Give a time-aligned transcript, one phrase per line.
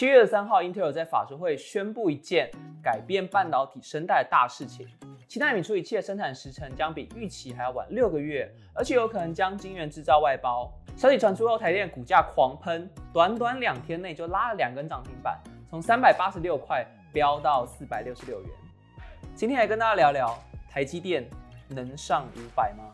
[0.00, 2.50] 七月三号，Intel 在法说会宣布一件
[2.82, 4.88] 改变半导体生态的大事情：
[5.28, 10.72] 七纳米处理器的生产时程将比预期还要晚六个月，而且有可能将晶圆制造外包。
[10.96, 18.50] 消息传出后，台电股价狂喷，短短两天内就拉了两根涨停板，从三百八十六块飙到四百六十六元。
[19.34, 20.34] 今天来跟大家聊聊
[20.70, 21.28] 台积电
[21.68, 22.84] 能上五百吗？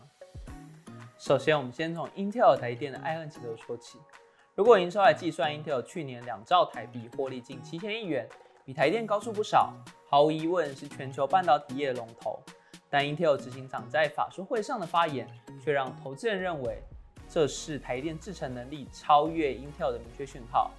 [1.17, 3.97] 首先，我们先从 Intel 台积电的爱恨情仇说起。
[4.57, 8.27] 如果营收来计算，Intel 去年两兆台币获利近七千亿元，
[8.65, 9.71] 比台电高出不少，
[10.09, 12.39] 毫无疑问是全球半导体业龙头。
[12.89, 15.27] 但 Intel 执行长在法说会上的发言，
[15.63, 16.81] 却让投资人认为。
[17.29, 20.71] 这是台电制程能力超越 Intel 的明确讯号。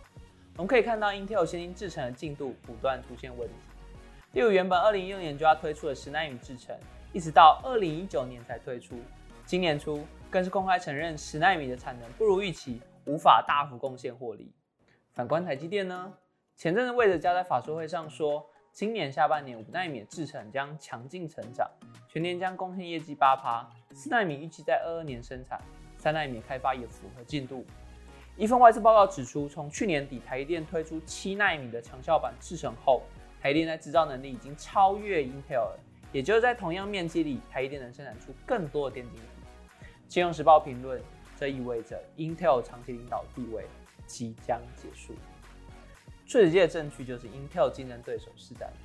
[0.56, 3.54] 我们可以看到 Intel 先进制程的进度不断出现问题，
[4.32, 6.76] 例如原本2016年就要推出的十纳米制程，
[7.12, 8.96] 一直到2019年才推出。
[9.46, 14.52] 今年初更是公开承认十纳米的产能不如预期，无法大幅贡献获利。
[15.12, 16.12] 反观台积电呢？
[16.56, 21.68] 前阵子魏哲家在法说会上说，今年下半年五纳米的制程将强劲成长，
[22.08, 25.60] 全年将贡献业绩八趴，四纳米预计在二二年生产。
[25.96, 27.64] 三纳米开发也符合进度。
[28.36, 33.02] 一份外资报告指出，从去年底台电推出七纳米的长效版制程后，
[33.40, 35.70] 台电在制造能力已经超越 Intel。
[36.12, 39.22] 也就是在同样面积里，台电能生产出更多的电晶体。
[40.06, 41.02] 金融时报评论，
[41.38, 43.64] 这意味着 Intel 长期领导地位
[44.06, 45.14] 即将结束。
[46.26, 48.76] 最直接的证据就是 Intel 竞争对手市占率。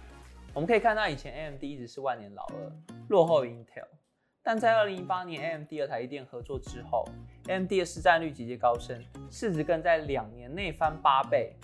[0.53, 2.71] 我们可以看到，以前 AMD 一直是万年老二，
[3.09, 3.87] 落后于 Intel。
[4.43, 7.03] 但在二零一八年 AMD 和台积电合作之后
[7.47, 11.55] ，AMD 的市占率节节高升，市值更在两年内翻八倍。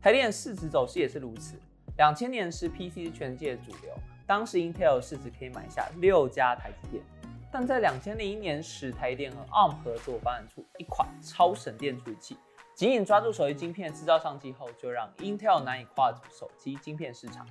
[0.00, 1.56] 台电市值走势也是如此。
[1.96, 3.94] 两千年时 PC 是全世界的主流，
[4.26, 7.04] 当时 Intel 市值可以买下六家台积电。
[7.50, 12.36] 但在两千零一年时，台电和 ARM 合作发展出一款超省电处理器，
[12.74, 17.46] 紧紧抓住手机晶片制造商机后，就让 Intel 难以跨足手机晶片市场。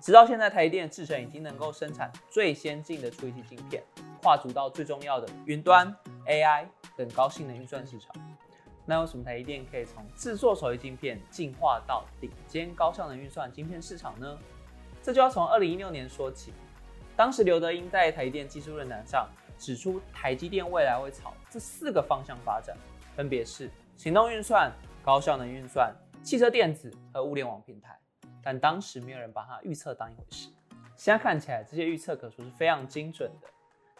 [0.00, 3.80] 直到现在，台积电制程已经能够生产最先进的处理器晶片，
[4.20, 5.94] 跨足到最重要的云端、
[6.26, 6.66] AI
[6.96, 8.12] 等高性能运算市场。
[8.84, 14.36] 那为什么台积电可以从制作手机晶片进化到顶尖高效能运算晶片市场呢？
[15.00, 16.52] 这就要从二零一六年说起。
[17.16, 19.28] 当时刘德英在台积电技术论坛上
[19.58, 22.76] 指出，台积电未来会朝这四个方向发展，
[23.14, 24.72] 分别是行动运算、
[25.04, 27.96] 高效能运算、汽车电子和物联网平台。
[28.42, 30.48] 但当时没有人把它预测当一回事。
[30.96, 33.48] 现在看起来，这些预测可说是非常精准的。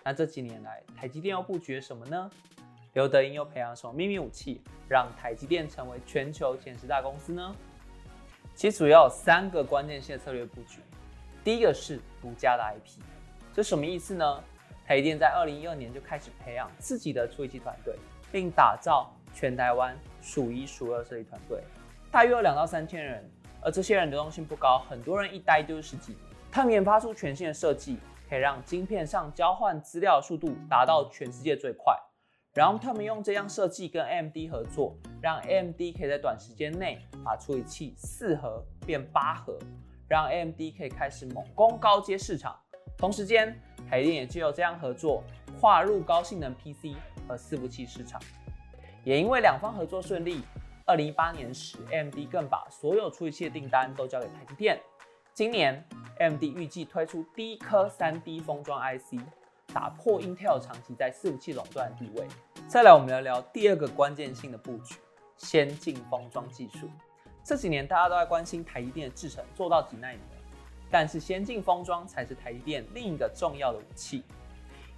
[0.02, 2.30] 那这几年来，台积电又布局什么呢？
[2.94, 7.54] 刘德英又培养什么秘密武器，让台积电成为全球前十大公司呢？
[8.54, 10.80] 其主要有三个关键性策略布局。
[11.44, 13.02] 第一个是独家的 IP，
[13.52, 14.42] 这什么意思呢？
[14.86, 17.96] 台积电在二零一二年就开始培养自己的处理器团队，
[18.30, 21.62] 并打造全台湾数一数二设计团队，
[22.10, 23.28] 大约有两到三千人。
[23.64, 26.22] 而这些人流动性不高，很多人一待就是十几年。
[26.50, 27.96] 他们研发出全新的设计，
[28.28, 31.96] 可以让晶片上交换资料速度达到全世界最快。
[32.54, 39.56] 然后他们用这样设计跟 AMD 合作，让 AMD 可以在短时间内把处理器四核变八核，
[40.08, 42.58] 让 AMD 可以开始猛攻高阶市场。
[42.96, 45.24] 同时间，台电也就有这样合作，
[45.60, 46.96] 跨入高性能 PC
[47.26, 48.20] 和伺服器市场。
[49.04, 50.42] 也因为两方合作顺利。
[50.84, 54.80] 二零一八年时，AMD 更把所有处理器的订单都交给台积电。
[55.32, 55.82] 今年
[56.18, 59.20] ，AMD 预计推出第一颗 3D 封装 IC，
[59.72, 62.26] 打破 Intel 长期在伺服器垄断的地位。
[62.66, 64.96] 再来，我们聊聊第二个关键性的布局——
[65.38, 66.90] 先进封装技术。
[67.44, 70.18] 这几年大家都在关心台积电的制程做到几纳米
[70.90, 74.22] 但是先进封装才是台积电另一个重要的武器。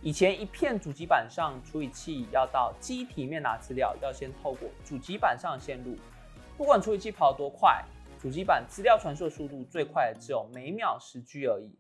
[0.03, 5.97] 以前一片主机板上处理器要到机体面拿资料，要先透过主机板上的线路。
[6.59, 7.83] 不管处理器跑得多快，
[8.21, 11.71] 主机板资料传输的速度最快只有每秒十 G 而已。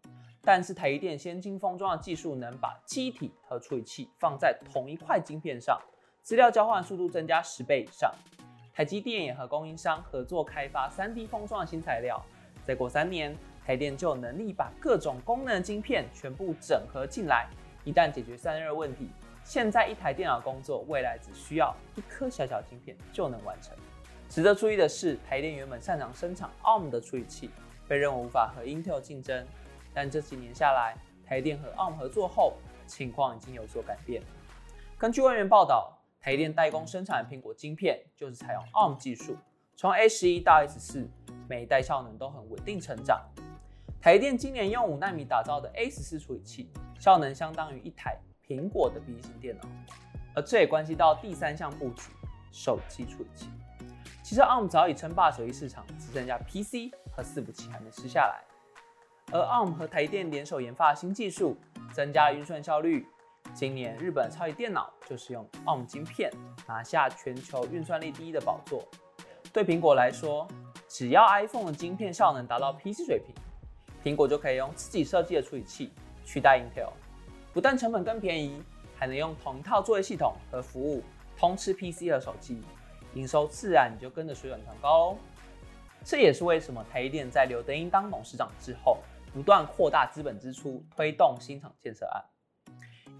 [0.40, 5.78] 但是台积电先进封装的技术能把机体和处理器放在同一块晶片上，
[6.22, 8.10] 资料交换速度增加十倍以上。
[8.74, 12.20] 台积电也和供应商合作开发 3D 封装的新材料。
[12.64, 13.32] 再过三年，
[13.64, 17.48] 台电就有能力把各种功能的晶片全部整合进来。
[17.84, 19.08] 一旦解决散热问题，
[19.44, 23.76] 现在一台电脑工作，未来只需要一颗小小晶片就能完成。
[24.28, 27.50] 值得注意的是，台电原本擅长生产 ARM 的处理器，
[27.86, 29.46] 被认为无法和 Intel 竞争。
[29.92, 32.54] 但这几年下来，台电和 ARM 合作后，
[32.88, 34.20] 情况已经有所改变。
[34.98, 39.36] 根据外媒报道，台电代工生产的苹果晶片就是采用 ARM 技术，
[39.76, 41.06] 从 A 十一到 S 四，
[41.46, 43.20] 每一代效能都很稳定成长。
[44.00, 46.70] 台电今年用五纳米打造的 A 十四处理器。
[46.98, 48.16] 效能相当于一台
[48.48, 49.68] 苹果的笔记型电脑，
[50.34, 52.04] 而这也关系到第三项布局——
[52.50, 53.50] 手机处理器。
[54.22, 58.42] 其实 ARM 早已称霸手机市场，只剩下 PC 和伺服器还没吃下来。
[59.30, 61.54] 而 ARM 和台电联手研发新技术，
[61.92, 63.06] 增加运算效率。
[63.54, 66.28] 今年日本超级电脑就是用 ARM 晶片
[66.66, 68.84] 拿下全球运算力第一的宝座。
[69.52, 70.48] 对苹果来说，
[70.88, 73.32] 只要 iPhone 的晶片效能达到 PC 水平，
[74.02, 75.92] 苹果就可以用自己设计的处理器
[76.24, 76.90] 取代 Intel，
[77.52, 78.60] 不但成本更便宜，
[78.98, 81.00] 还能用同一套作业系统和服务
[81.38, 82.60] 通吃 PC 和手机，
[83.14, 85.16] 营收自然就跟着水涨船高哦。
[86.02, 88.98] 这也是为什么台积电在刘德英当董事长之后。
[89.32, 92.22] 不断扩大资本支出，推动新厂建设案。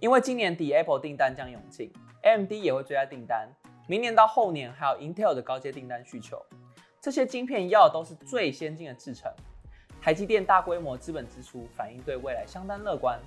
[0.00, 1.91] 因为今年底 Apple 订单将涌进
[2.23, 3.49] ，AMD 也会追加订单。
[3.87, 6.44] 明年到后年还有 Intel 的高阶订单需求。
[7.00, 9.31] 这些晶片要的都是最先进的制程。
[10.00, 13.19] 台积电大规模资本支出，反映对未来相当乐观。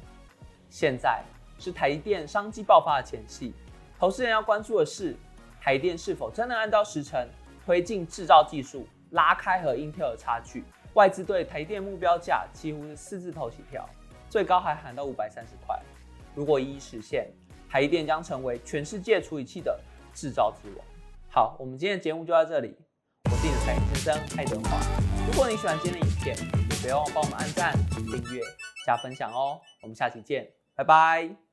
[0.69, 1.24] 现在
[1.58, 3.54] 是台积电商机爆发的前夕，
[3.98, 5.16] 投资人要关注的是，
[5.60, 7.28] 台电是否真能按照时程
[7.66, 10.64] 推进制造技术，拉开和 Intel 的差距。
[10.94, 13.88] 外资对台电目标价几乎是四字头起跳，
[14.30, 15.80] 最高还喊到五百三十块。
[16.38, 17.28] 如果一一实现，
[17.68, 19.75] 台积电将成为全世界处理器的
[20.13, 20.86] 制造之王。
[21.31, 22.75] 好，我们今天的节目就到这里。
[23.24, 24.80] 我是你的财经先生爱德华。
[25.25, 28.39] 如果你喜欢今天的影片，也别忘帮我们按赞、订阅、
[28.86, 29.60] 加分享哦。
[29.81, 31.46] 我们下期见，拜拜。